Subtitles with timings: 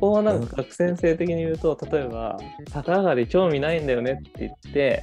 [0.00, 2.38] こはなんか学先生的に言うと、例えば、
[2.74, 5.02] 逆上がり興味ないんだよねって言って、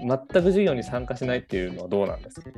[0.00, 2.50] 全く授業に参加しないっていうのはどうなんですか？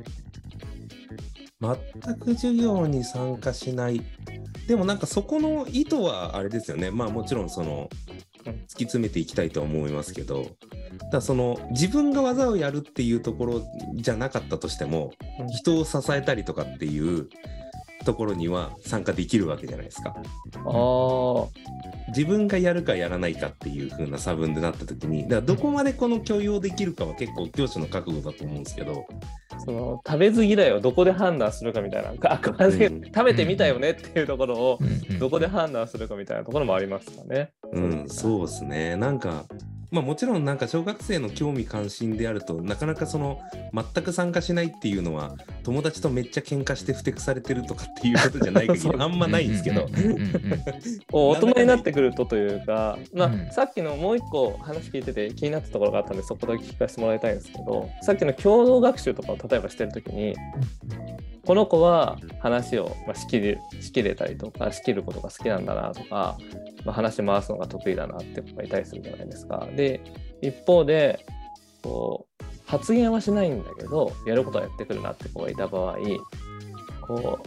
[1.59, 4.01] 全く授業に参加しない。
[4.67, 6.91] でもなんかそこの意図はあれですよね。
[6.91, 7.89] まあもちろんその
[8.45, 10.45] うん突き詰めていきたいとは思いますけど、
[11.11, 13.61] ただその自分が技をやるっていうところ
[13.95, 17.29] じゃなかったとしても、うん人を支えたりとかっていう
[18.05, 20.15] ところには参加できるわけじゃないですか。
[20.15, 21.47] ああ、
[22.09, 29.05] 自分がやるかやらないかっていう風な差分でなった時に、だからどこまでこの許容できるかは結構教師の覚悟だと思うんですけど、
[29.65, 34.79] その食べず嫌いをどこで判断するかみたいな、あくまでうん 食べてみたよねっていうところを
[35.19, 37.51] どこで判断するかみたいなところもありますかね。
[37.73, 38.95] うん、そうですね。
[38.95, 39.45] なんか、
[39.89, 43.39] まあもちろんなんか小学生の興味関心であるとなかなかその
[43.73, 49.87] 全く参加しないっていうのは友達とめっちゃ喧嘩してふてくされてるとかっていうことじゃない限り あんまないんですけど。
[51.11, 53.51] 大人になってくるとというか、まあうん。
[53.51, 60.35] さっきのもう一個話聞いてて気になったところがあったんでそこだけ聞かせてもらいたいんですけどさっきの共同学習とかを例えばしてる時に
[61.47, 66.37] この子は話を、まあ、仕切る仕切れたりとか仕切ることが好きなんだなとか、
[66.83, 69.65] まあ、話回すのが得意だなって子がいたりするじゃないですか。
[69.73, 70.01] で
[70.41, 71.25] 一方で
[71.81, 75.97] こう発言はしないんだけどやることはやってくるなって子がいた場合
[77.07, 77.39] こ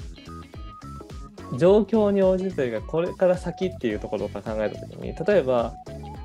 [1.53, 5.75] う状況に応じてというかこれから先っていうところから考えた時に例えば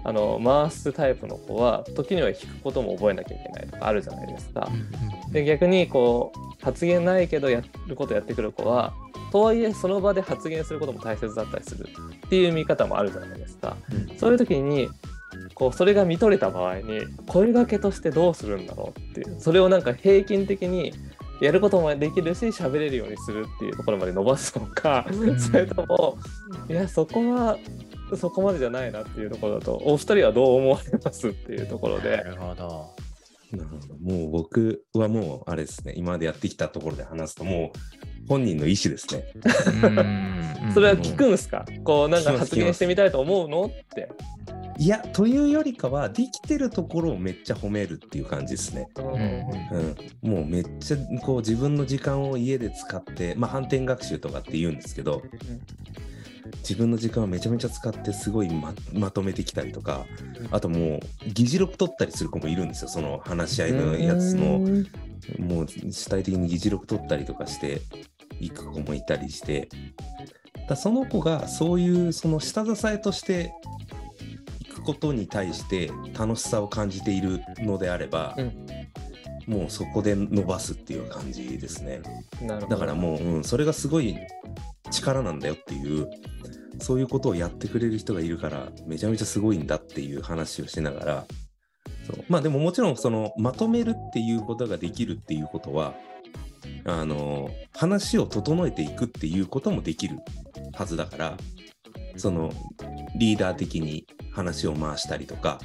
[0.07, 4.69] あの回すタイプの子は時には引くことも覚えなきゃいけないとかあるじゃないですか。
[5.31, 8.93] で逆にこう発言ないけどやることやってくる子は
[9.31, 11.89] とはいえその場で発言することも大切だったりする
[12.27, 13.75] っていう見方もあるじゃないですか。
[14.17, 14.89] そういう時に
[15.55, 20.93] こうそれが見とれた場合に声掛けとしてどうするんだろうっていうそれをなんか平均的に
[21.41, 26.17] やることもできるし喋れるようにするっていうところまで伸ばすのか、ん それとも
[26.69, 27.57] いやそこは
[28.17, 32.17] そこまでじゃないなっていうところだとお二人はどう思われますっていうところなで。
[32.17, 32.95] るほど。
[33.51, 39.23] なるほどもう僕はもうあれですね今までやってきたところで話すともう本人の意思ですね。
[39.83, 41.65] うん それは聞くんですか？
[41.83, 44.09] こうなんか発言してみたいと思うのって。
[44.77, 48.89] いやというよりかはできてるところをめっちゃ褒めるっていう感じですね。
[48.97, 55.21] うんうん、もうめっちゃこう自分の時間を家で使って、まあ、反転学習とかって言うんですけど、
[56.59, 60.05] 自分の時間をめちゃめちゃ使ってすごいままとめてきたりとか、
[60.51, 60.99] あともう
[61.33, 64.57] 議事録取ったりする子もいるんですよその話し合いのやつの。
[64.57, 64.87] うん
[65.39, 67.81] もう主体的に議事録取ったりとかして
[68.39, 69.69] いく子もいたりして。
[70.67, 73.53] だその子がそういうその下支えとして
[74.59, 78.65] いくことに対して楽しさを感じているのであれば、うん。
[79.47, 82.01] もうそこで伸ばすっていう感じですね。
[82.67, 84.17] だからもう、うん、それがすごい
[84.91, 86.09] 力なんだよっていう
[86.79, 91.25] そういうことをやってくれる人がいるからめちゃめちゃすごいんだっていう話をしながら
[92.05, 92.23] そう。
[92.29, 95.95] まあでももちろんそのまとめるっていうことができるっていうことは
[96.85, 100.17] あの話を整えていくっていうこともできる
[100.73, 101.37] はずだから
[102.17, 102.51] その
[103.15, 105.59] リーダー的に話を回したりとか、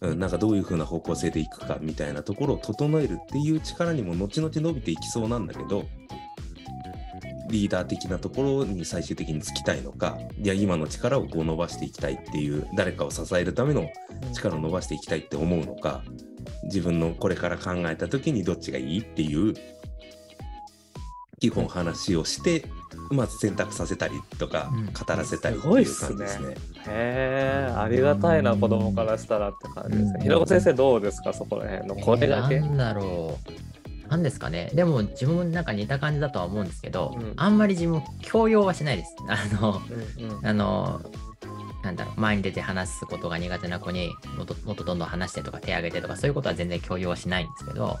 [0.00, 5.84] うん、なんかどういう風な方向性でいくかみたいなところを整えるっていう力にも後々伸びていきそうなんだけど
[7.50, 13.90] リーダー的なところに最終的につきたいのかいや今の力をこう伸ばしていきたいっていう誰かを支えるための
[14.32, 16.02] 力を伸ばしていきたいって思うのか
[16.64, 19.54] 自分のこれから考えた時にどっちがいいっていう
[21.40, 22.64] 基本話をして
[23.10, 26.72] まず選択させたりとかうん語らせたりってすごいいうっすね感じですね。
[26.86, 30.12] へえ、ありがたいな、子供からしたらって感じですね。
[30.16, 32.56] うんひろこ先生、どうですか、そこら辺の声だけ。
[32.56, 33.81] えーなんだろう。
[34.12, 34.70] なんですかね。
[34.74, 39.16] でも自分もなんか似た感じだとは思うんですけど、うんあんまり自分も強要はしないです。
[39.26, 39.80] あの、
[40.18, 41.00] うんうんあの、
[41.82, 47.98] なんだろう、前に出て話すことが苦手な子にもっともっとどんどん話してとか手挙げてとかそういうことは全然強要はしないんですけど、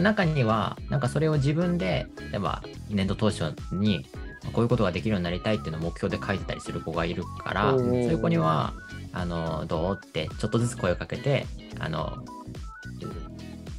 [0.00, 4.06] 中には、なんかそれを自分で、例えば年度当初に
[4.52, 8.72] こういうことができるようになりたいっていうのを目標で書いてたりする子がいるから、おそうーいう子には、
[9.12, 11.46] あの、どうってちょっとずつ声をかけて、
[11.80, 12.24] あの、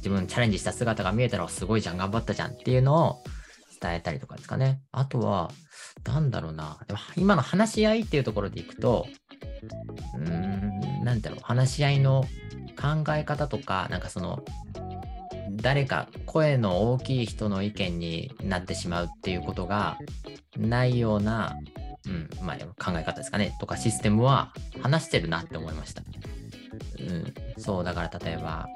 [0.06, 3.24] 自分チャレンジした姿が見えたらすごいじゃん、頑張ったじゃんっていうのを
[3.82, 4.80] 伝えたりとかですかね。
[4.92, 5.50] あとは、
[6.04, 6.78] なんだろうな。
[7.16, 9.08] 今の話し合いっていうところでいくと、
[10.14, 12.24] うーん、なんだろう、話し合いの
[12.80, 14.44] 考え方とか、なんかその、
[15.50, 19.98] 誰か声の大きい人の意見になってしまうっていうことが
[20.56, 21.56] ないような、
[22.06, 26.04] うん、まあ、考え方ですかね、とかシステムは話してるなって思いました。
[27.00, 28.68] うん、そう、だから例えば、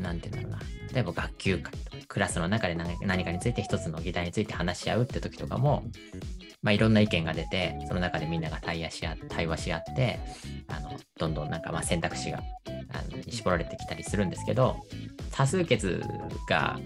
[0.00, 0.58] なんていうんだろうな。
[0.92, 5.84] 例えば学級会とか、クラスの中で何かについて一つの議題について話し合うって時とかも、
[6.62, 10.18] まあ、いろんな意見が出て、その中でみんなが対話し合対話し合って、
[10.68, 12.42] あのどんどんなんかまあ選択肢が
[12.90, 14.76] あの絞られてきたりするんですけど、
[15.30, 16.02] 多数決
[16.48, 16.78] が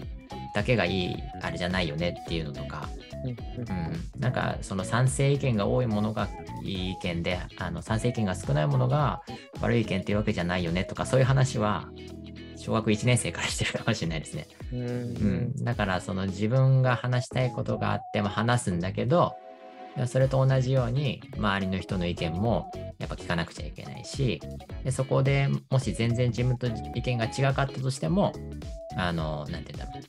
[0.53, 2.87] だけがいいあれじゃないよねっていうのとか、
[3.25, 6.29] うん、なんかその賛成意見が多いものが
[6.63, 9.23] いい意見で、あの賛成意見が少ないものが
[9.59, 11.89] 悪い意見っていうわけじゃないよねとか、そういう話は
[12.65, 14.47] 小学1年生からしてるかもしれないですね。
[14.73, 14.79] うん。
[14.79, 19.35] うん、だからその自分が話したいことがあっても話すんだけど
[20.07, 24.41] それと同じように周りの人の意見もやっぱ聞かなくちゃいけないし
[24.83, 28.33] でそこでもし全然自分と意見が違かったとしても
[28.97, 30.03] あのなんて言うんだろう。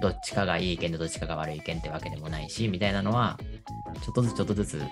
[0.00, 3.38] どっちかがいい意見でどっちかが悪い意見ってわけでもないしみたいなのは
[4.04, 4.82] ちょっとずつちょっとずつ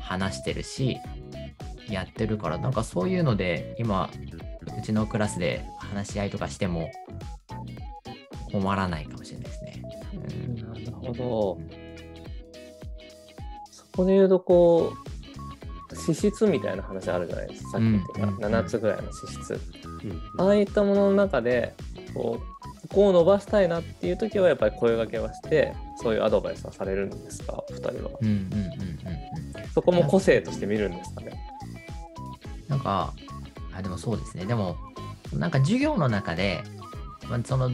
[0.00, 0.98] 話してるし
[1.88, 4.10] やってるからなんかそういうので今
[4.78, 6.90] うちのクラスで話し合いとかしても
[8.52, 9.82] 困らないかもしれないですね。
[10.12, 11.58] うんなるほど。
[13.70, 14.92] そこで言うと、こ
[15.90, 17.70] う、資質みたいな話あるじゃないですか。
[17.72, 19.52] さっき言ってたうんうん7つぐらいの資質。
[19.52, 19.60] うん
[20.38, 21.74] ああいったものの中で、
[22.12, 27.92] こう、ここを伸ばしたいなっていう時は、やっぱり声掛けはして、そういうアドバイスはされるんですか、お二人は。
[27.94, 29.68] うんうんうんうんうん。
[29.72, 31.32] そこも個性として見るんですかね？
[32.68, 33.12] なんか、
[33.76, 34.44] あ、でもそうですね。
[34.44, 34.76] でも、
[35.32, 36.62] なんか授業の中で、
[37.28, 37.70] まあ、その、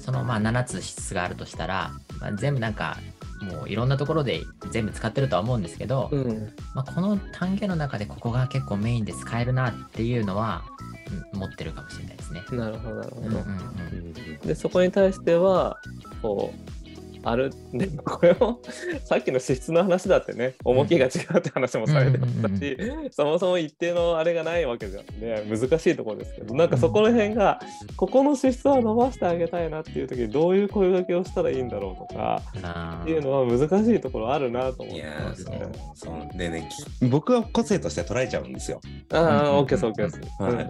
[0.00, 2.98] そのまあ7つ質があるとしたら、まあ、全部なんか、
[3.40, 4.42] もういろんなところで
[4.72, 6.52] 全部使ってるとは思うんですけど、うん。
[6.74, 10.88] まあ、この単元の中でここが結構メインで使えるなっていうのは、うん
[11.32, 12.42] 持ってるかもしれないですね。
[12.52, 13.26] なるほど、なるほど。
[13.28, 15.78] うんうんうんうんで、そこに対しては、
[16.22, 16.77] こう、
[17.22, 18.60] ある、でもこれも、
[19.04, 22.76] さっきの資質の話だってね、重きが違うって話もされてましたし、
[23.10, 25.04] そもそも一定のあれがないわけじゃん。
[25.20, 27.60] ね、難しいところですけど、なんかそこら辺が、
[27.96, 35.72] ここの資質は伸ばしてあげたいなっていう時に、どういう声掛けをしたらいいんだろうとか、あっていうのは難しいところあるなと思っていやーそますね。
[35.72, 35.96] う。
[35.96, 36.38] そう。
[36.38, 36.68] でね
[37.00, 38.80] き僕は個性として捉えちゃうんですよ。
[39.12, 40.20] ああ、OK です、OK です。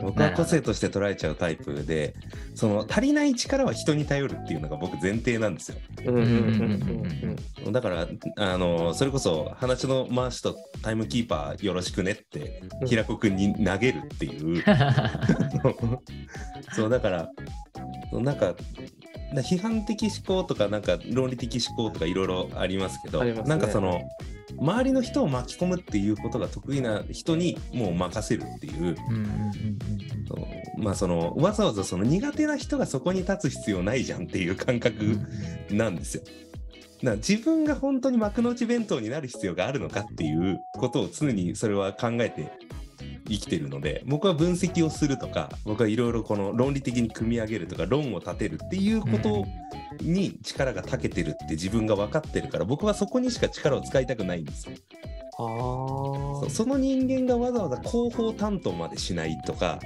[0.03, 2.15] 僕は個性として捉えちゃうタイプで
[2.55, 5.79] その足りない力は人に頼るっていうのが僕前提なんですよ。
[6.07, 6.38] うん
[7.73, 14.65] だからあのそれこそ話の回しとタイムキーパーよろしくねってうん平子くんに投げるっていう。
[16.73, 17.29] そうだから
[18.13, 18.55] なんか
[19.33, 23.35] な批判的思考とかなんか論理的思考とかいろいろありますけどね。
[23.43, 24.01] なんかその
[24.57, 28.97] 周りの人を巻き込むっていうことが得意な人にもう任せるっていう。
[30.77, 35.19] まあそのわざわざその苦手な人がそこに立つ必要ないじゃんっていう感うん覚
[35.71, 36.23] なんですよ。
[36.25, 36.37] だか
[37.03, 42.51] ら自分が本当に幕の内弁当になる必要があるのかっていうことを常にそれは考えて
[43.29, 49.45] 生きてるので僕は分析をするとか僕はいろいろこの論理的に組み上げるとか論を立てるっていうこと
[50.01, 54.77] に力が長けてるって自分が分かってるから僕はそこにしか力を使いたくないんですよ。
[55.41, 59.79] あその人間がわざわざ広報担当までしないとか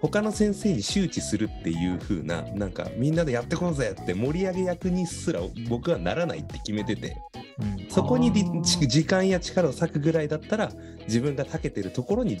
[0.00, 7.16] 他の先生に周知するっていう風ななんかみんなでやってこうぜって盛り上げ役にすら僕はならないって決めてて。
[7.58, 7.86] うん。
[7.88, 8.30] そこに
[8.62, 10.70] 時間や力を割くぐらいだったら
[11.06, 12.38] 自分が長けてるところに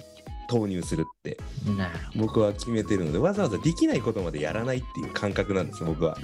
[0.48, 1.38] 投入するって
[2.14, 6.16] 僕は決めてるのでわざわざできないことまでやらないっていう感覚なんです僕は。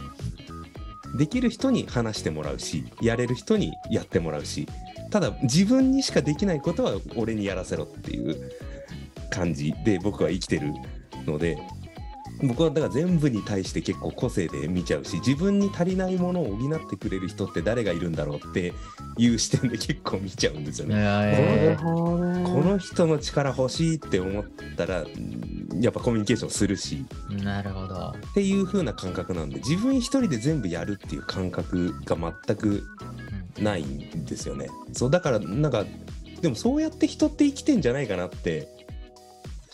[1.17, 4.67] できる人に話してもらうしやれる人にやってもらうし
[5.11, 8.51] ただ自分にしかできないことは俺にやらせろっていう
[9.31, 10.73] 感じで僕は生きてる
[11.27, 11.59] ので
[12.43, 18.73] 僕はだから全部に対して結構個性で見ちゃうし自分に足りないものを補ってくれる人って誰がいるんだろうって
[19.17, 20.95] いう視点で結構見ちゃうんですよど。
[20.95, 21.01] ね。
[21.03, 21.83] えあ。
[21.83, 24.45] ほどねこの人の力欲しいって思っ
[24.77, 28.15] たらうんやっぱコミュニケーションするしーなるほど。
[28.31, 32.83] っていう風な感覚なんで自分一人で全部やるっていう感覚が全く
[33.61, 34.69] ないんですよね。
[34.93, 35.85] そうだからなんか
[36.41, 38.69] でもそうやって人って生きてんじゃないかなって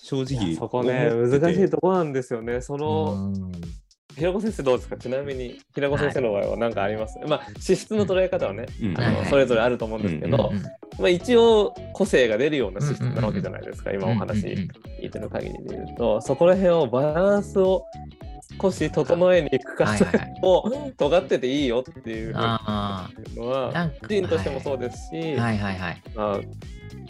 [0.09, 2.63] 正い直やそこね難しいとこなんですよね。
[2.63, 3.53] その、うん。
[4.17, 4.97] 平子先生どうですか？
[4.97, 8.99] ちなみに平子先生の場合は何かあります、まあ資質の捉え方はね、うん。
[8.99, 10.53] あのはいそれぞれあると思うんですけど、
[10.99, 14.69] まあ、一応個性が出るような資質なわけじゃないですか、今お話うんうんうん
[15.03, 17.85] 聞いてる限りで言うとそこら辺をバランスを
[18.61, 20.41] 少し整えに行くかはいはいはい。
[20.43, 25.59] を尖ってていいよっていうのあは個人としてもそうですし、はい。
[25.59, 26.03] はいはい。
[26.15, 26.41] まあ、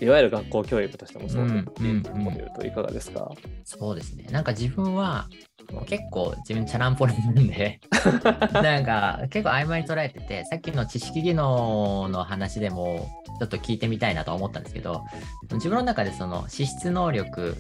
[0.00, 3.30] いわゆる学校教育としてもそうですし、うんうんうんいかがですか、
[3.64, 4.24] そうですね。
[4.30, 5.47] なんか自分は、もう
[5.87, 7.80] 結構自分チャランポランなんで、
[8.52, 13.08] なんか結構曖昧に捉えてて、さっきの知識技能の話でも
[13.38, 15.04] ちょっと聞いてみたいなと思ったんですけど、
[15.52, 17.56] 自分の中でその資質能力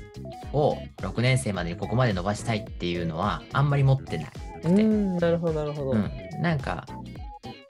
[0.52, 4.30] を6年生までにここまで伸ばしたいっていうのはあんまり持ってない。
[4.64, 6.10] うんなるほどなるほど、うん、
[6.40, 6.84] なんか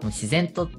[0.01, 0.71] もう自然と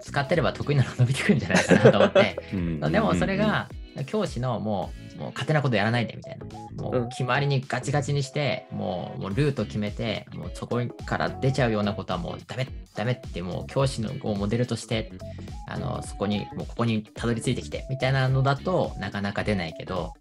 [0.00, 2.80] 使ってれば得意なの伸びてくるんじゃないかなと思って、 うん。
[2.80, 3.68] でもそれが
[4.06, 6.46] 教師のもうもう勝手なことやらないでみたいな。
[6.82, 15.12] もううん決まりにガチガチにして、もうもうルート決めてもうそこから出ちゃうようなことはもうダメダメってもう教師のをモデルとして
[15.68, 20.12] あのそこにもうここにたどり着いてきてみたいなのだとなかなか出ないけど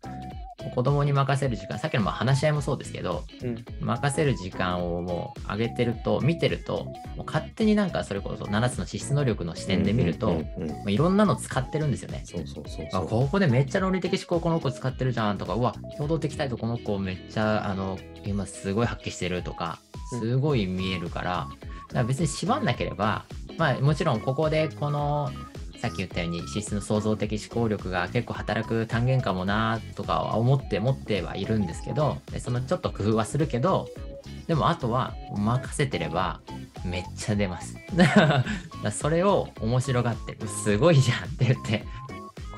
[0.70, 3.66] 子供に任せる時間さっきのまあ話し合いもそうですけどうん。
[3.80, 10.44] 任せる時間をもう上げてると見てるともう勝手になんかそれこそ7つの資質能力の視点で見ると、
[10.88, 12.24] いろんなの使ってるんですよね。
[12.92, 19.80] ここでめっちゃ論理的思考この子使ってるじゃんとかうわ共同的態度この子めっちゃあの今すごい発揮してるとか
[20.20, 21.48] すごい見えるから,、
[21.88, 23.26] だから別に縛んなければ
[23.58, 25.32] まあもちろんここでこの
[25.82, 33.90] さっき言ったように資質の創造的思考力が結構働く単元かもなとかは思って持ってはいるんですけどでそのちょっと工夫はするけど
[34.46, 36.40] でもあとは任せてれば
[36.86, 37.76] めっちゃ出ます。
[38.92, 41.84] それを面白がってすごいじゃんって言って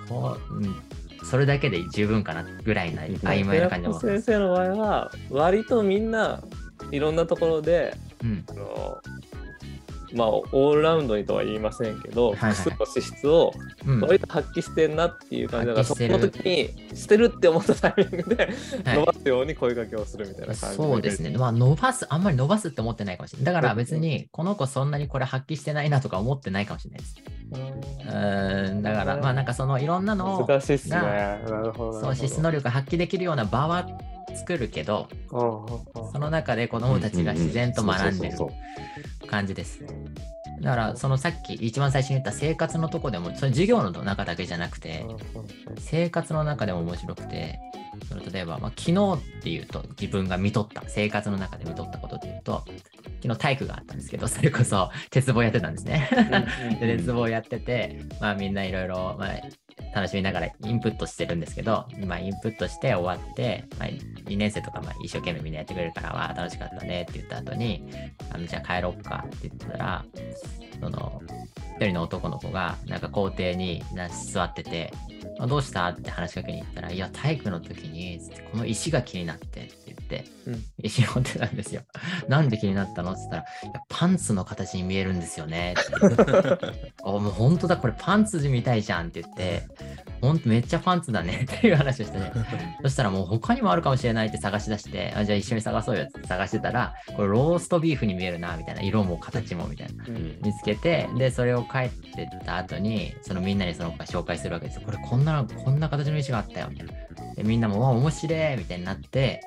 [0.10, 0.76] こう、うん、
[1.24, 6.42] それだけで十分かなぐらいな曖昧な感じ先生の場合は割とみんな
[6.92, 8.98] いろんなところでうんあの
[10.14, 13.54] まあオールラウンドにとは言いませんけど、はいはい複数の資質を
[13.86, 18.36] うん割と発揮してんなっていう感じだから、そこ発揮してるの時にしてるって思ったタイミングで
[18.86, 21.38] はい伸ばすように声掛けをするみたいな感じそうですね。
[21.38, 23.54] まあ、伸ばす、あんまり伸ばすって思ってないかもしれない。
[23.54, 27.16] だから別に、この子そんなにこれ発揮してないなとか思ってないかもしれないです。
[27.52, 30.96] うーん、だから、まあなんかそのいろんなのを、難しいっすね。
[30.98, 32.00] がなるほど。
[32.00, 33.88] その資質能力が発揮できるような場は
[34.36, 38.38] 作るけど、その中で子供たちが自然と学んでる
[39.28, 39.86] 感じです。
[40.62, 45.06] だから、そのさっき一番最初に言った生活のとこでも、それ授業の中だけじゃなくて、
[45.80, 47.60] 生活の中でも面白くて、
[48.08, 52.64] その例えば、まあ、昨日っていうと自分が見とった生活の中で見とったことで言うと
[53.22, 56.10] 昨日体育があったんですけどそれこそ鉄棒やってたんですね。
[56.82, 59.30] で鉄棒やってて、まあ、みんないろいろまあ
[59.94, 67.84] 楽しみながらインプットしてるんですけど、今、インプットして終わって、まあ、2年生とかまあ一生懸命みんなやってくれるからわあ楽しかったねって言った後に
[68.32, 70.06] あのじゃあ帰ろっかって言ったら
[70.80, 71.22] その
[71.78, 73.84] 一人の男の子がなんか校庭に
[74.34, 74.94] 座ってて
[75.40, 75.88] あどうした？
[75.88, 81.82] って話しかけに行ったら、いや、体育の時に、つってこの石が気になってって言って、うん石持ってたんですよ。
[82.28, 83.12] なんで気になったの？
[83.12, 86.62] って言ったら、いやパンツの形に見えるんですよねって。
[87.04, 89.64] あ、もう本当だ、これパンツみたいじゃんって言って、
[90.22, 92.32] ほんとめっちゃパンツだね っていう話をしてね。
[92.82, 98.82] そしたらもう他にもあるかもしれないって探し出して、あじゃあ一緒に探そうよって探してたら、これローストビーフに見えるな、みたいな。
[98.82, 100.06] 色も形もみたいな。
[100.08, 104.82] うん見つけて、で、それを帰ってった後に、そのみんなにその紹介するわけですよ。
[104.86, 106.94] これこんな、こんな形の石があったよ、みたいな。
[107.36, 109.42] で、みんなも、わ、面白いみたいになって、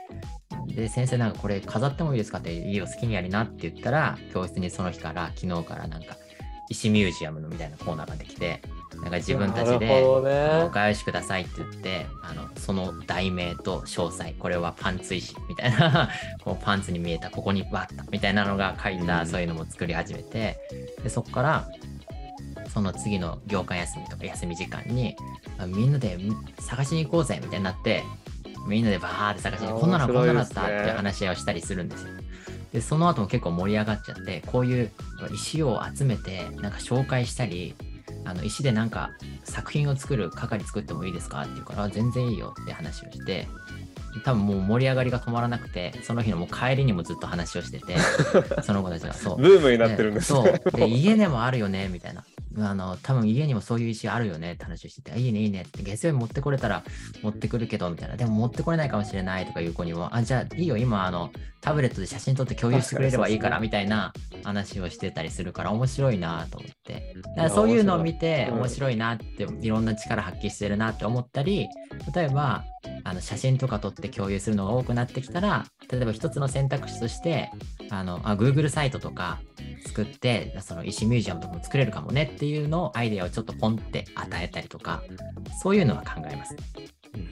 [0.66, 6.16] で、先生なんかこれ飾ってもいいですかって、いいよ、好きにやりなって言ったら、教室にその日から、昨日からなんか、
[6.68, 8.61] 石ミュージアムのみたいなコーナーができて、
[8.97, 10.02] なんか自分たちなで。
[10.04, 16.11] お返しくださいって言って、あのその題名と詳細、これはパンツ石みたいな、
[16.42, 20.59] こうパンツに見えた、ここにわったみたいなのが書いた、うんそういうのも作り始めて、
[21.02, 21.68] でそこから、
[22.76, 25.16] その次の業間休みとか休み時間に、
[25.56, 26.18] あみんなで
[26.61, 28.02] 探しに行こうぜみたいになって、
[28.68, 32.09] みんなでバーって探しに、あこんなのこんなのあったっていう話し合いをしたりするんですよ。
[32.75, 34.90] で、その後も結構盛り上がっちゃって、こういう
[35.33, 37.75] 石を集めて、なんか紹介したり、
[38.26, 39.12] あの石でなんか
[39.45, 43.49] 作品を作る係作ってもいいですかって言うから、あ全然いいよって話をして、
[44.23, 47.97] 多分もう盛り上がりが止まらなくて、その日のもう帰りにもずっと話をしてて、
[48.62, 49.40] その子たちがそう。
[49.40, 50.61] ブームになってるんですね。
[50.62, 50.76] そう。
[50.76, 52.25] で、家でもあるよね、みたいな。
[52.58, 56.84] あの、多分家にもそういう石あるよねって話をしてて、あいいね、いいねって、月曜日持ってこれたら
[57.22, 58.16] 持ってくるけど、みたいな。
[58.16, 64.12] でも持ってこれないかもしれないとかいう子にも、あ、じゃあいいよ、今、あの、タブレットで写真撮って共有してくれればいいから、みたいな
[64.44, 67.14] 話をしてたりするから、面白いなと思って。
[67.16, 71.68] だからそういうのを見て、うん面白いなって、いろんな力発揮してるなって思ったり、
[72.14, 72.64] 例えば、
[73.04, 77.50] あの写真とか撮って共有するのが多くなってきたら、例えば一つの選択肢として、
[77.90, 79.40] あのあ Google サイトとか
[79.87, 85.02] 作って、その石ミュージアムとかも作れるかもねっていうのをアイデアをちょっとポンって与えたりとか、
[85.62, 86.57] そういうのは考えます。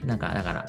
[0.03, 0.65] なんかだから、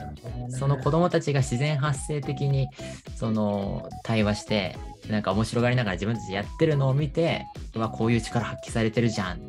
[0.51, 2.69] その子供たちが自然発生的に
[3.17, 4.77] その対話して、
[5.09, 9.41] なんか面白がりながら自分たちでやってるのを見て、うわ、こういう力発揮されてるじゃんっ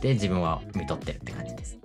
[0.00, 1.78] て自分は見とってるって感じです。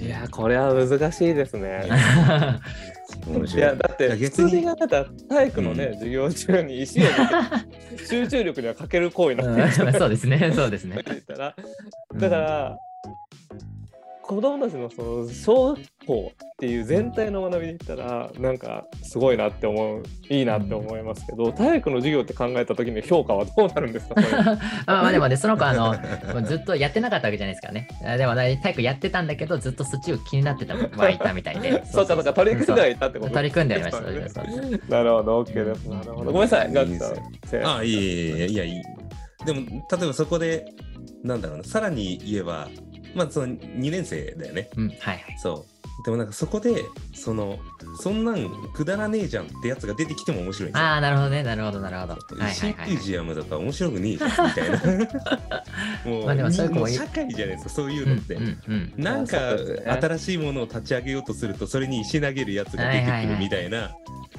[0.00, 1.88] いや、これは難しいですね。
[3.46, 3.58] いい。
[3.58, 5.94] や、だって、普通に考えたら体育のね、うん。
[5.94, 7.04] 授業中に石を
[8.08, 9.72] 集中力には欠ける行為なうん。
[9.72, 11.02] そうですね、そうですね。
[11.06, 11.56] 言ったら、
[12.14, 12.78] だから、
[14.28, 24.14] 子供たちのその小学こうっていう全体の学びで言ったらなんかすごいなって思ういいなって思いますけど体育の授業って考えた時に評価はどうなるんですか
[24.86, 25.94] まあまあでもね、その子あの、
[26.42, 27.88] ずっとやってなかったわけじゃないですからね。
[28.04, 31.82] あでもね体育やってたんだけど、ずっとそっちを気になってた子はいたみたいで。
[31.90, 33.32] そうかそうか取り組んではいたってこと？
[33.32, 34.42] 取り組んではいました。
[34.88, 37.14] なるほど OK ですなるほどごめんなさいガクさん
[37.46, 38.82] せああ、いえいえいえいや、いい。
[39.46, 40.66] でも、例えばそこで、
[41.22, 42.68] なんだろうな、さらに言えば、
[43.14, 44.70] まあ、その2年生だよね。
[44.76, 45.38] うん、はいはい。
[45.38, 45.77] そう。
[46.04, 47.58] でもなんかそこで、その、
[48.00, 50.86] そんなんくだらねえじゃんってやつが出てきても面白いんですよ。
[50.86, 52.14] ああ、なるほどね、なるほど、なるほど。
[52.36, 53.00] ミュー。
[53.00, 54.78] ジアムだから面白くねえじゃんみたいな。
[56.06, 58.34] もうまあでもそういう子社会じゃないですか、そういううんのって。
[58.34, 63.90] うんうんなんかそうですね新しいものを立ち上げようとするとそれに石投げるやつが出てくるみたいな、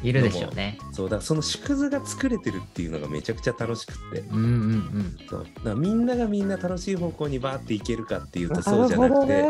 [0.02, 0.78] いるでしょうね。
[0.92, 5.18] そうだからその縮図が作れてるっていうのがめちゃくちゃ楽しくってうんうんうん。
[5.30, 9.46] そうだみんながみんな楽しい方向にバーっていけるかっていうとなそうじゃなくて、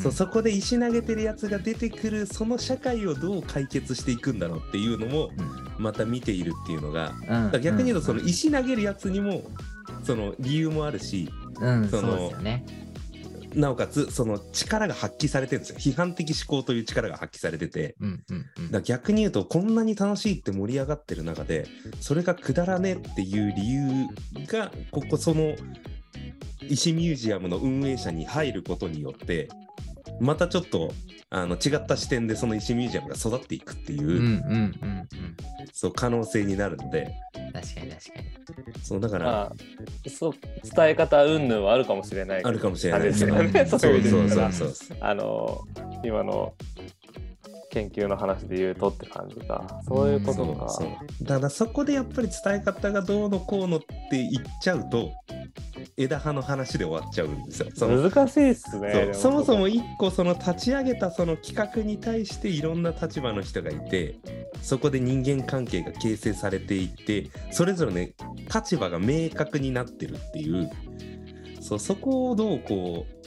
[0.00, 5.30] そうそこで石投げてるやつが出てくるその社会をどう解決していくんだろうっていうのも
[5.78, 7.12] また見ているっていうのが
[7.52, 7.60] うん。
[7.60, 9.42] 逆に言うとその石投げるやつにも
[10.04, 11.28] その理由もあるし
[11.60, 12.64] うん、そのそうですよね。
[13.54, 15.78] なおかつその力が発揮されてるんですよ。
[15.78, 17.96] 批判的思考という力が発揮されてて。
[18.00, 18.64] うんうんうん。
[18.66, 21.66] だから逆に言うとこんなに楽しいって盛り上がってる中で
[22.00, 24.06] それがくだらねっていう理由
[24.46, 25.56] がここその
[26.68, 29.48] 石ミュージアムの運営者に入ることによって
[30.20, 30.92] またちょっと
[31.30, 35.06] あの違った視点でその石ミュージアムが育っていくっていう,、うんうんうんうん。
[35.72, 37.14] そう可能性になるので。
[37.52, 38.82] 確かに確かに。
[38.82, 40.32] そうだからまあそう
[40.74, 42.44] 伝え方云々はあるかもしれない。
[42.44, 43.66] あるかもしれないですよね。
[43.66, 44.52] そそう ういう意味では。
[44.52, 45.60] そうそうそうあの
[46.04, 46.52] 今の
[47.70, 49.80] 研究の話で言うとって感じか。
[49.86, 50.68] そういうことか。
[50.68, 51.24] そうそう。
[51.24, 55.12] だからそこでやっぱり伝え方がどうのこうのって言っちゃうと
[55.96, 57.68] 枝葉の話で終わっちゃうんですよ。
[57.88, 59.10] 難しいっすね。
[59.12, 64.16] そもそも一個その立ち上げたその企画に対していろんな立場の人がいて
[64.62, 68.14] そこで人間関係が形成されていってそれぞれね
[68.52, 70.70] 立場が明確になってるっていう。
[71.60, 73.20] そうそこをどうこう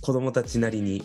[0.00, 1.02] 子供たちなりに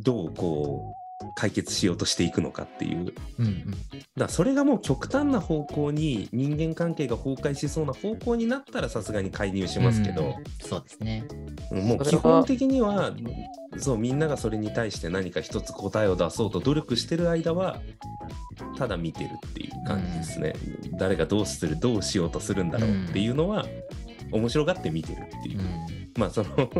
[0.00, 0.97] どうこう
[1.34, 3.12] 解決しようとしていくのかっていう。
[3.38, 3.74] うんうん。
[4.16, 11.24] だそれがもう極端な方向に人間関係が崩壊しそうな方向になったらさすがに介入しますけど、うんそうですね。
[11.70, 13.12] もう基本的には
[13.78, 17.80] そうみんながそれに対して何か一つ答えを出そうと努力してる間は
[18.76, 20.54] ただ見てるっていう感じですね、
[20.98, 23.66] 誰がどうするどうしようとするんだろうっていうのは
[24.32, 25.58] 面白がって見てるっていう。
[25.58, 25.98] う、ん。
[26.16, 26.70] まあその 不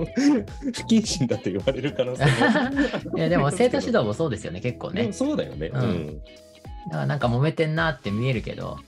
[0.88, 3.16] 謹慎だと言われる可能性も。
[3.16, 5.12] いやでも生徒指導もそうですよね、結構ね。
[5.12, 5.80] そうだよね、うん。
[5.80, 6.06] うん。
[6.06, 8.78] だからなんか揉めてんなって見えるけど、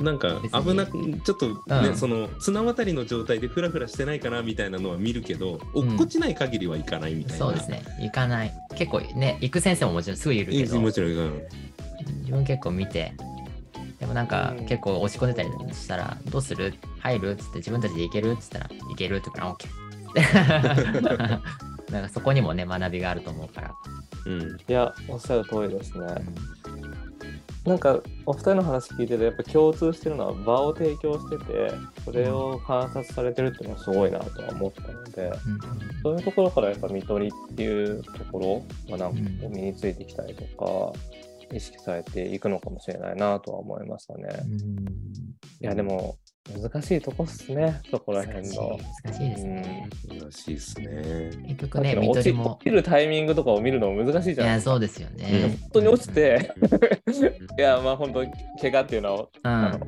[0.00, 0.04] うん。
[0.04, 1.48] なんか危なくちょっと
[1.82, 1.96] ね、うん。
[1.96, 8.52] その綱渡りの状態でフラフラしてないかなみたいなのは見るけど落っこちない限りはいかないみたいな、そうですね、行かない。
[8.76, 11.42] 結構ね、行く先生ももちろんすぐいるけど、もちろん。
[12.20, 13.12] 自分結構見て、
[14.00, 14.66] でもなんかうん。
[14.66, 16.74] 結構落ち込んでたりしたら、どうする？
[17.00, 17.30] 入る？
[17.32, 18.32] っつって自分たちで行ける？
[18.32, 19.68] っつったら、行けるってから、OK。
[21.92, 23.74] なんかそこにもね、学びがあると思うから。
[24.26, 24.42] うん。
[24.42, 26.06] いやおっしゃる通りですね。
[27.64, 31.70] なんかお二人の話聞いててやっぱ共通してるのは場を提供してて
[32.02, 35.32] それを観察されてるっていうのはすごいなとは思ったのでうん。
[36.02, 40.98] そういうところからやっぱ見取りっていうところがなんか身についてきたりとか、
[41.52, 44.28] 意識されていくのかもしれないなとは思いましたね。
[45.60, 46.16] いやでも
[46.62, 48.78] 難しいとこっすねそこら辺の。
[49.04, 49.88] 難しいですね。
[50.24, 51.30] らしいですね。
[51.46, 52.64] 結局ね、落ち見取りも落。
[52.64, 54.70] ちるタイミングとかを見るのも難しいいや、じゃないですか。
[54.70, 55.58] そうですよ本ね。
[55.72, 56.52] 当に落ちて
[57.58, 58.24] いやまあ本当
[58.60, 59.86] 怪我っていうのは、うんあの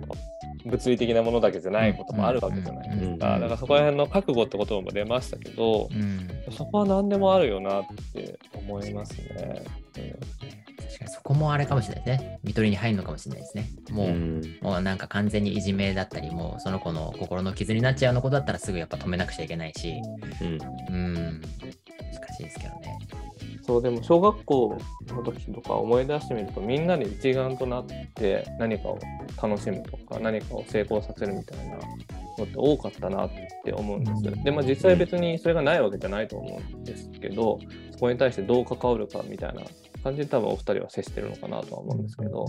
[0.66, 3.04] 物理的なものだけじゃないこともあるわけじゃないですか。
[3.06, 6.28] うんだからそこら辺の覚悟ってことも出ましたけど、うん。
[6.52, 9.62] そこは何でもあるよなって思いますね。
[11.12, 12.40] そこもあれかもしれないですね。
[12.44, 13.68] 見取りに入るのかもしれないですね。
[13.90, 20.00] もう、うんもうなんか完全にいじめだったり、もうその子の心の傷になっちゃうようなことだったらすぐやっぱ止めなくちゃいけないし、
[20.40, 22.98] うんうん、難しいですけどね。
[23.62, 28.98] そうでも小学校の時とか思い出してみるとみんなで一丸となって何かを
[29.40, 33.30] 楽しむとか何かを成功させるみたいなのって多かったなっ
[33.64, 34.44] て思うんです。
[34.44, 37.60] でまあ実際別にそれがないわけじゃないと思うんですけど
[37.92, 39.62] そこに対してどう関わるかみたいな
[40.02, 42.46] 感じで多分お二人は接してるのかなとは思うんですけど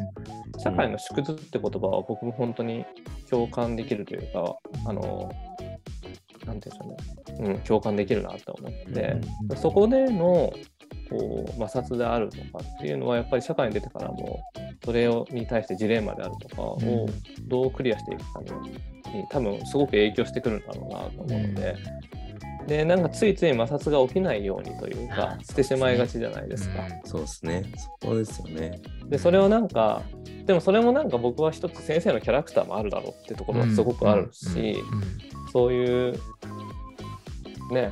[0.57, 2.85] 社会の縮図って言葉は僕も本当に
[3.29, 5.31] 共感できるというかあの
[6.45, 6.97] なんていうんでしょ
[7.37, 9.17] うね、うん、共感できるなと思って。
[9.57, 10.51] そこでの
[11.11, 14.41] こう摩擦であるとかっていうのはやっぱり社会に出てからも
[14.83, 16.79] それをに対してジレンマであるとかを
[17.47, 21.75] どうクリアしていくかに多分すごく影響してくるんだろうなと思うので
[22.71, 26.87] でなんかついつい摩擦が起きないようにというかしてしまいがちじゃないですか。
[27.03, 27.65] そうですね。
[27.75, 28.81] そこですよね。
[29.09, 30.03] でそれをなんか
[30.45, 34.77] でもそれもなんか僕は一つ先生のキャラクターもあるだろうってところはすごくあるし、
[35.51, 36.13] そういう
[37.73, 37.91] ね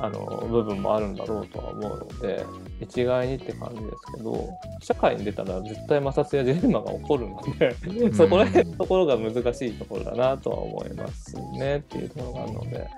[0.00, 2.44] あの部分もあるんだろうとは思うので
[2.80, 4.48] 一概にって感じですけど
[4.80, 12.88] 社会に出たら絶対摩擦やジレンマが起こるので、そこら辺のところが難しいところだなとは思いますねっていうところがあるので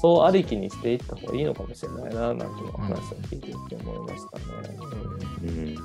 [0.00, 4.44] そうありきにしていった方がいいのかもしれないななんていう話を聞いていて思いましたね。
[5.42, 5.76] うん。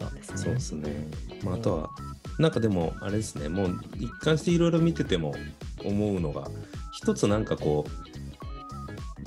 [0.00, 0.36] そうですね。
[0.38, 1.08] そうですね。
[1.44, 1.90] まあ、あとは、
[2.38, 5.34] なんかでも、あれですね、もう一貫していろいろ見てても
[5.84, 6.48] 思うのが、
[6.92, 8.13] 一つなんかこう、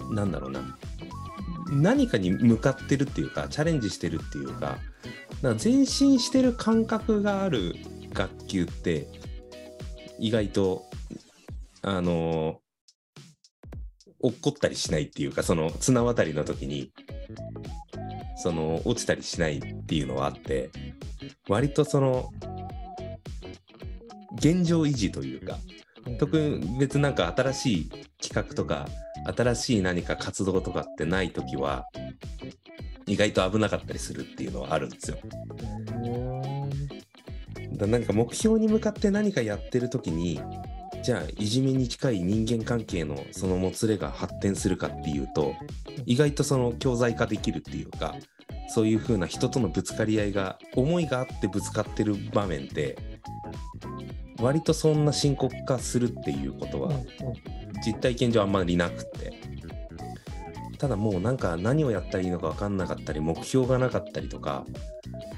[0.10, 0.62] なんだろうな、
[1.72, 4.78] 何かに向かってるっていうか、チャレンジしてるっていうか、
[5.42, 7.76] か前進してる感覚がある
[8.14, 9.08] 学級って、
[10.20, 10.84] 意外と、
[11.84, 12.60] あの
[14.20, 16.92] 落っこったりしないっていうか、その綱渡りの時に、
[18.38, 20.70] その落ちたりしないっていうのはあって、
[21.48, 22.30] 割とその
[24.38, 25.58] 現状維持というか
[26.20, 27.90] 特別なんか新しい
[28.22, 28.88] 企画とか
[29.26, 31.86] 新しい何か活動とかってない時は
[33.06, 35.18] 意外と危なかったりするっていうのはあるんですよ。
[37.74, 40.42] だ何か目標に向かって何かやってる時に
[41.04, 45.54] じゃあいじめに近い人間関係のそのもつれが発展するかっていうと
[46.06, 48.16] 意外とその教材化できるっていうか
[48.70, 52.98] そういう風な人とのぶつかり合いが思いがあってぶつかってる場面って
[54.40, 56.92] 割とそんな深刻化するっていうことは
[57.86, 59.34] 実体験上あんまりなくて
[60.78, 64.66] ただもうなんか何をやったらいいのか分かんなかったり目標がなかったりとか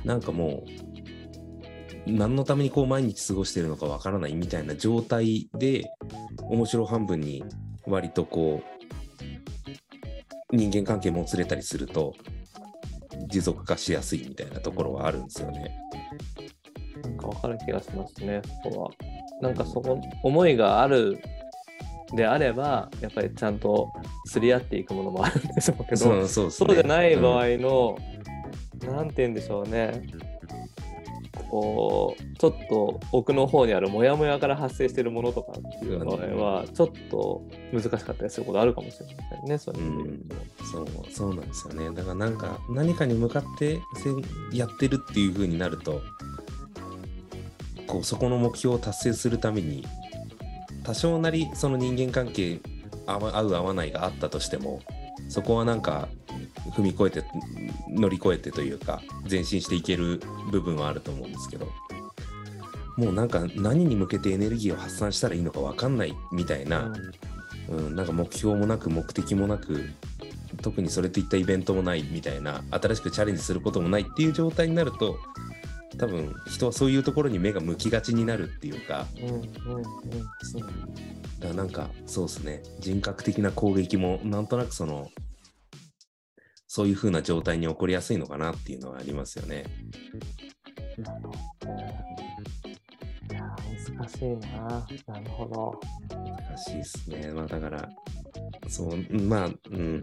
[0.04, 0.63] なんかも
[2.08, 5.86] う何のためにこう毎日過ごしてるのか分からないみたいな状態で
[6.49, 7.43] 面白半分に
[7.86, 8.80] 割とこう
[10.56, 12.15] 人間関係もつれたりすると
[13.28, 15.71] 持続化しやすいみたいなところはあるんですよね。
[17.04, 18.89] なんか分かる気がしますね、そこは。
[19.41, 21.21] なんかそこ、思いがある
[22.13, 23.91] であれば、やっぱりちゃんと
[24.26, 26.52] すり合っていくものもあるんでしょうけど、そうそうね。
[26.52, 27.98] そうじゃない場合の、
[28.84, 30.08] なんて言うんでしょうね、
[31.50, 39.76] こう、ちょっと奥の方にあるモヤモヤから発生しているものとかっていう場合は、ちょっと難しかったりすることあるかもしれませんね、そう。
[40.72, 41.95] そうそうなんですよね。
[41.95, 43.80] だからなんか何かに向かって
[44.54, 46.02] やってるっていう風になると
[47.88, 49.84] こうそこの目標を達成するために
[50.89, 52.60] 多少なりその人間関係
[53.06, 54.82] 合う合わないがあったとしても
[55.28, 56.10] そこはなんか
[56.75, 57.23] 踏み越えて
[57.91, 58.99] 乗り越えてというか
[59.30, 61.67] 前進していける部分はあると思うんですけど
[62.97, 66.91] もうなんか何に向けてエネルギーを発散したらいいのか分かんないみたいな、
[67.69, 69.91] うん、なんか目標もなく目的もなく
[70.63, 75.19] 特にそれといったイベントもないみたいな新しくチャレンジすることもないっていう状態になると
[76.00, 85.10] 多分人はそういうところに目が向きがちになるっていうかうんうんうんうんだなんかそうですね人格的な攻撃もなんとなくその
[86.72, 89.64] そういう風な状態に起こりやすいのかなっていうのはありますよね。
[91.00, 91.32] なるほ
[91.62, 92.06] どね。
[93.32, 94.86] いやー、難しいな。
[95.08, 95.80] なるほど。
[96.16, 97.32] 難しいですね。
[97.34, 97.90] まあだから、
[98.68, 100.02] そう、まあ、うん。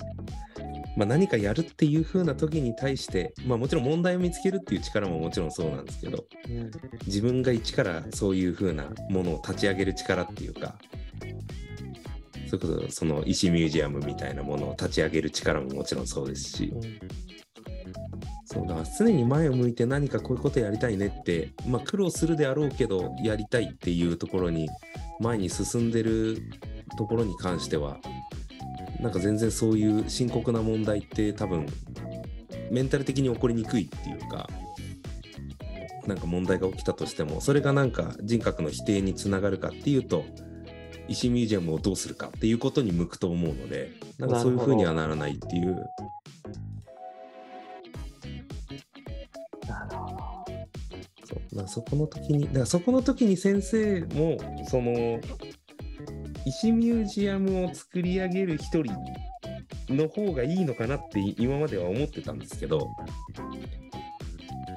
[0.96, 6.70] まあ何かやるっていう風な時に対して、まあもちろん問題を見つけるっていう力ももちろんそうなんですけど、うん
[7.06, 10.76] 自分が一からそういう風なものを立ち上げる力っていうか、
[12.46, 16.72] それこそその石ミュージアムみたいなものを立ち上げる力ももちろんそうですし、
[18.44, 24.68] そうだ常に前を向いて何かこういうことやりたいねって、まあ、苦労するであろうけどやりたいっていうところに
[25.20, 26.38] 前に進んでる
[26.96, 27.98] ところに関しては
[29.00, 31.66] なんか全然そういう深刻な問題って多分
[32.70, 34.48] メンタル的に起こりにくいっていうか
[36.06, 40.24] なんか問題が起きたとしてもそれがなんか人格の否定につながるかっていうと
[41.08, 45.76] 石ミュージアムをどうするかっていうことに向くと思うのでなんかそういうふうにはならないっていう
[49.68, 50.26] なるほど。
[51.24, 55.20] そうそこの時にだからそこの時に先生もその
[56.46, 58.94] 石ミュージアムを作り上げる一人
[59.88, 62.88] の方がいいのかなって今までは思ってたんですけど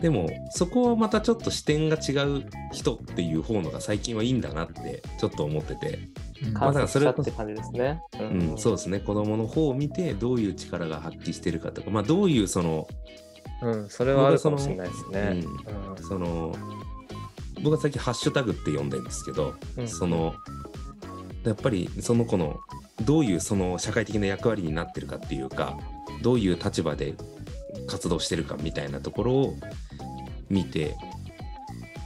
[0.02, 6.00] でもそこはまたちょっと視点が違う人っていう方のが最近はいいんだなってちょっと思ってて、
[6.42, 6.54] うん。
[6.54, 8.02] まあだからそれこそたって感じですね。
[8.18, 9.00] ううんそうですね。
[9.00, 12.88] 子供の方を見てどういう力が発揮してるかとか、まあ、どういうその
[13.62, 15.44] うん、それはあるかもしれないですね。
[15.90, 16.56] うんその
[17.62, 19.88] 僕は最近ハッシュタグって呼んでるんですけど、うん。
[19.88, 20.34] その
[21.50, 22.60] やっぱりその子の
[23.06, 25.80] どういうその社会的な役割になってるかっていうか
[26.22, 27.16] どういう立場で
[27.88, 29.56] 活動してるかみたいなところを
[30.48, 30.96] 見て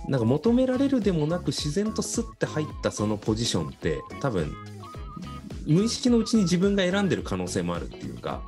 [0.08, 4.50] なんか求められるでもなく自然とスッて入ったそのポジションって多分
[5.68, 8.42] 無意識のうちに自分が選んでる可能性もあるっていうか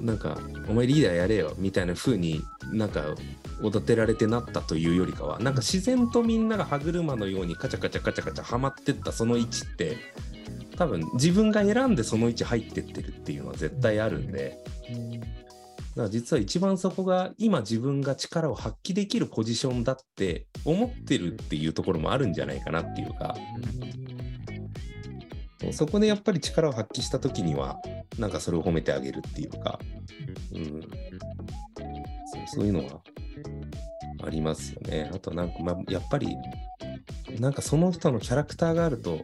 [0.00, 3.04] なんかお前リーダーやれよみたいな風になんか
[3.62, 9.96] おだてられてなったというよりかはなんか自然とみんなが歯車のようにカチャカチャカチャカチャはまってったその位置って
[10.76, 14.58] 多分自分が選んでその位置入ってってるっていうのは絶対あるんで。
[15.90, 23.34] だから実は一番そこが今自分が力を発揮できるポジションだって思ってるっていうところもあるんじゃないかなっていうか。
[25.72, 27.78] そこでやっぱり力を発揮した時には
[28.18, 29.78] なんかそれを褒めてあげるっていうか、
[30.54, 33.02] うん、そうそういうのは
[34.24, 35.10] ありますよね。
[35.12, 36.36] あとなんか、まあ、やっぱり
[37.38, 39.20] なんかその人のキャラクターがあると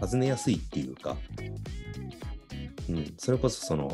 [0.00, 1.16] 尋ねやすいっていうか、
[2.88, 3.92] うん、それこそその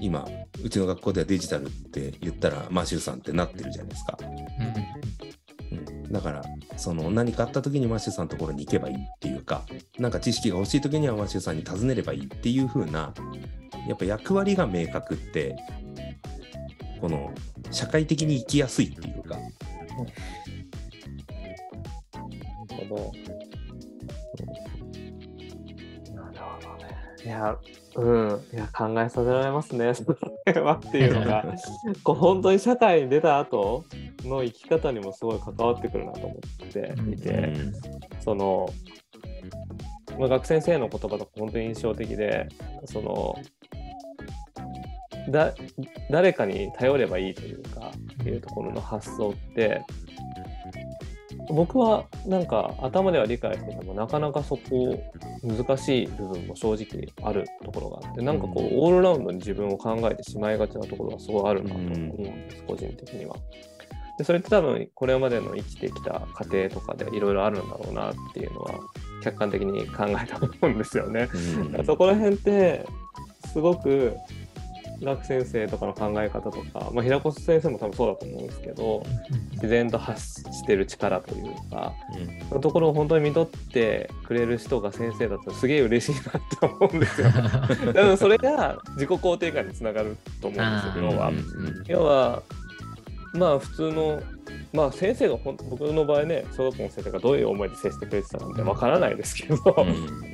[0.00, 0.26] 今
[0.62, 4.18] うちの学校ではデジタルって言ったらマシューさんってなってるじゃないですか。
[5.70, 5.74] う
[6.08, 6.42] ん、だから
[6.76, 9.64] その何かあった時にマシューさんのところに行けばいいっていうか
[9.98, 13.12] なんか知識が欲しい時にはマシューさんに尋ねればいいっていう風な
[13.86, 15.56] やっぱ役割が明確って
[17.00, 17.32] この
[17.70, 19.36] 社会的に生きやすいっていうか。
[19.36, 19.50] なる
[22.88, 23.12] ほど。
[26.14, 26.96] なるほどね。
[27.24, 27.58] いや、
[27.96, 28.40] うん。
[28.52, 29.92] いや、考えさせられますね。
[29.94, 30.04] そ
[30.46, 31.44] れはっていうのが、
[32.04, 33.84] こう本当に社会に出た後
[34.24, 37.54] の生き方にもすごい関わってくるなと思っていて、
[38.20, 38.68] その、
[40.18, 42.48] まあ、学先生の言葉とか本当に印象的で、
[42.84, 43.34] その、
[45.30, 45.54] だ
[46.10, 49.82] 誰かに頼ればいいというか、っていうところの発想って、
[51.50, 55.02] 僕はなんか頭では理解しててもなかなかそこ
[55.42, 63.36] 難しい部分も正直あるところがあってなんかこうオールラウンドに自分を考えてしまいがちなところがすごいあるなと思うんです、個人的には。
[64.18, 68.74] でそれって多分これまでの生きてきた過程とかでいろいろあるんだろうなっていうのは
[69.22, 71.28] 客観的に考えたと思うんですよね。
[71.32, 72.84] うんそこら辺って
[73.52, 74.16] すごく
[75.00, 79.04] 学先生とかの考え方とか、まあ、平子先生も多分そうだと思うんですけど
[79.52, 81.94] 自然と発してる力というか
[82.48, 87.28] そのところを本当に見とってくれる人が先生だとすげえ嬉しいなって思うんですよ。
[87.92, 91.32] 多分それが自己肯定感につながると思うんですよ要は。
[91.86, 92.42] 要は
[93.34, 94.22] まあ普通の
[94.72, 99.56] まあ先生がほん僕の場合ね小学校の先生がどういう思いで接してくれてたなんてわからないですけど、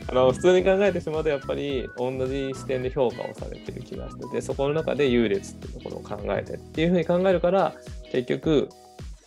[0.09, 7.75] あの普通に考えてしまうとやっぱり同じ視点で評価をされてる気がしててそこの中で優劣っていうところを考えてっていうふうに考えるから
[8.13, 8.69] 結局、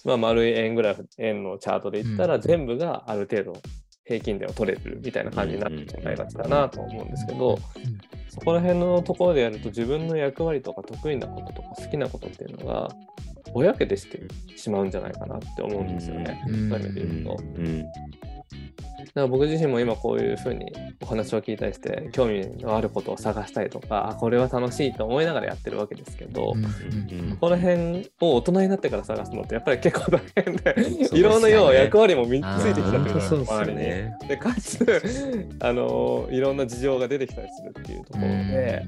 [0.05, 2.41] まあ、丸い円グラフ円のチャートで言ったらうん。
[2.41, 3.61] 全部がある程度
[4.07, 7.59] 平均点を取れるみたいな感じになってしまいがちだなと思うんですけど、
[8.29, 12.87] そこら辺のところでやると自分の役割とか得意なこととか好きなことっていうのが
[13.53, 14.21] ぼやけてして
[14.55, 16.43] しまうんじゃないかなって思うんですよね。
[16.47, 17.37] うんそういう意味で言うと。
[17.41, 17.85] うん
[18.97, 30.75] だから僕自身も今こういうふうにお話を聞いたりして興味のあることを探したりとかあこれは楽しいと思いながらやってるわけですけど、うんうんこの辺を大人になってから探すのってやっぱり結構大変で
[31.13, 33.77] いろんな要は役割も身についてきちゃってるそうですよ周りに。
[33.77, 34.17] ね。
[34.27, 38.85] でかつ あのいろんな事情が出てきたりするっていうところで、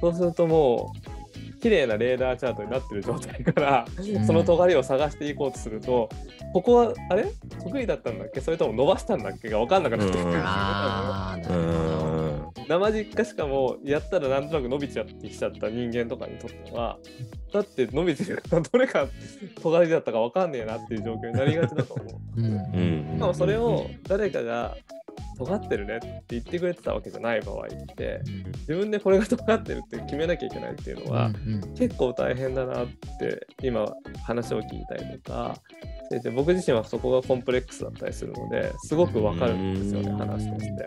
[0.00, 1.17] そうするともう
[1.60, 4.26] 綺麗なレーダーチャートになってる状態から、ん。
[4.26, 6.08] その尖りを探していこうとすると
[6.52, 7.26] ここはあれ？
[7.62, 8.40] 得意だったんだっけ？
[8.40, 9.48] それとも伸ばしたんだっけ？
[9.48, 10.24] が分かんなくなってくる。
[10.24, 10.30] ん。
[10.30, 11.62] ですよ
[12.22, 12.27] ね。
[12.68, 16.98] 生実家しかもやったらなんとなく伸びちゃってきちゃった人間とかにとっては
[17.52, 19.08] だって伸びてるのどれか
[19.62, 22.40] 尖りだったか分かんねえなっていう状況になりがちだと思う。
[22.40, 24.76] うんうんしかもそれを誰かが
[25.38, 28.20] 尖ってるねって言ってくれてたわけじゃない場合って
[28.60, 31.30] 自分でこれが尖ってるって決めなきゃいけないっていうのは、
[31.76, 32.86] 結構大変だなっ
[33.18, 33.86] て今
[34.24, 35.56] 話を聞いたりとか
[36.34, 40.86] 僕自身はそこがコンプレックスだったりするのですごくわかるんですよねうん話として。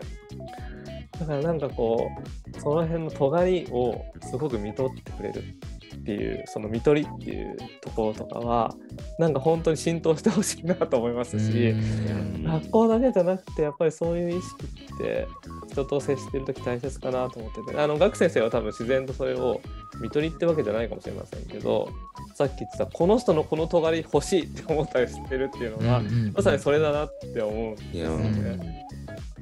[1.18, 2.10] だからなんかこ
[2.56, 5.42] うその辺の尖りをすごく見とってくれる。
[5.94, 8.74] っていうその見取りっていうところとかは
[9.18, 11.70] なんか本当に浸透してほしいなと思いますし。
[11.70, 11.76] う
[12.18, 15.28] ん学校だけじゃなくてやっぱりそういう意識って
[15.70, 19.60] 人と接してる時大切かなと思っててあの学先生は多分自然とそれを
[20.00, 21.88] 見取りってわけじゃないかもしれませんけど
[22.34, 26.02] さっき言ってたこの人のこの尖り欲しいって思ったりしてるっていうのが、
[26.34, 28.86] まさにそれだなって思うんですようんね。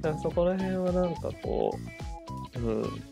[0.00, 1.76] だからそこら辺はなんかこ
[2.56, 3.02] う、うん、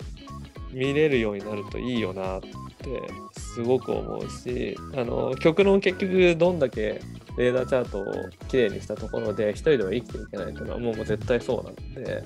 [0.73, 2.41] 見れるようになるといいよなっ
[2.89, 7.01] てすごく思うしあの極論結局どんだけ
[7.37, 8.05] レーダーチャートを
[8.49, 12.25] きれいにしたところで一人では生きていけないというのはもうもう絶対そうなので、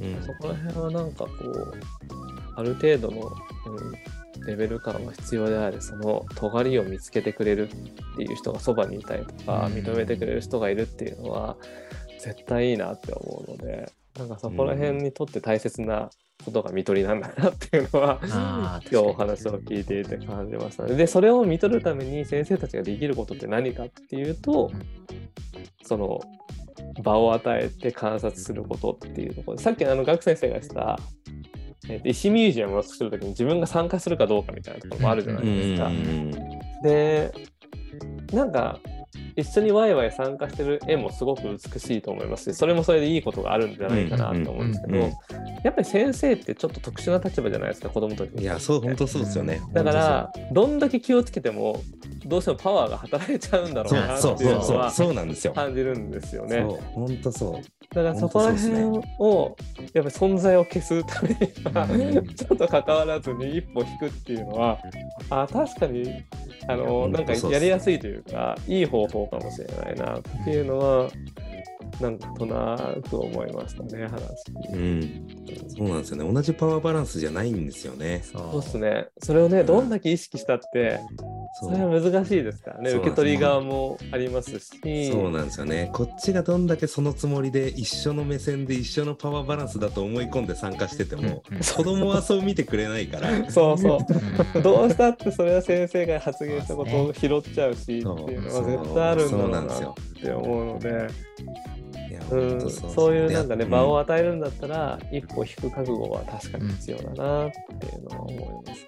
[0.00, 0.22] うん。
[0.22, 1.74] そこら辺はなんかこう
[2.54, 3.32] ある程度の、
[4.36, 9.72] うん、レベル感は必要でありその尖りを見つけてくれるっていう人がそばにいたりとかうん。
[9.72, 11.56] 認めてくれる人がいるっていうのは
[12.20, 16.10] 絶対いいなって思うのでなんかそこら辺にとって大切な
[16.44, 20.94] ことが見取りなんだなっていうのは今日お話を聞いていて感じましたね。
[20.94, 25.12] でそれを見取るために先生たちができることって何かっていうと、うん
[25.84, 26.20] その
[27.02, 30.98] 場を与えて観察することっていうところでさっきあの学先生がした、
[31.88, 35.90] えーと石ミュージアムを作るときに自分が参加するかどうかみたいなところもあるじゃないですか。
[36.82, 37.32] で
[38.32, 38.80] なんか
[39.36, 44.98] 一緒にワイワイ参加してる絵もすごく美しいと思いますしそれもそれでいいことがあるんじゃないかなと思うんですけど
[45.64, 49.60] やっぱり先生ってちょっと特殊な立場じゃないですか子供たちにいや、そう、本当そうですよね。
[49.72, 51.80] だからどんだけ気をつけても
[52.26, 55.52] どうしてもパワーが働いちゃうんだろうなそうっていうのそうそうそう、はそうなんですよ。
[55.52, 56.62] 感じるんですよね。
[56.94, 57.94] 本当そう。
[57.94, 58.84] だからそこら辺
[59.18, 59.56] を
[59.92, 64.78] やっぱり存在を消すためには ちょっと関わらずに一歩引くっていうのは
[65.28, 66.24] あ確かに
[66.68, 71.10] あのなんかやりやすいというかいい方法かもしれないなっていうのは
[72.00, 74.20] なんとなく思いましたね話。
[74.72, 75.26] うん。
[75.68, 76.32] そうなんですよね。
[76.32, 78.22] 同じパワーバランスじゃないんですよね。
[78.24, 79.06] そうそうっすね。
[79.22, 81.00] それをねどんだけ意識したって
[81.54, 82.90] そそれは難しいですからね。
[82.92, 85.10] 受け取り側もありますし。
[85.10, 85.90] そうなんですよね。
[85.92, 91.62] こっちがどんだけそのつもりで一緒の目線で一緒のパワーバランスだと思い込んで参加してても、うんうん。
[91.62, 93.50] 子供はそう見てくれないから。
[93.50, 93.98] そうそう。
[94.54, 94.62] うん。
[94.62, 98.20] どうしたってそれは先生が発言したことを拾っちゃうしっていうのは
[98.64, 99.66] 絶対あるんだろうなっ
[100.22, 101.08] て思うので、
[102.30, 102.36] う
[102.66, 108.86] ん、そういうなんかね、場をあ与えるんだったら一歩引く覚悟は確かに必要だなっていうのは思います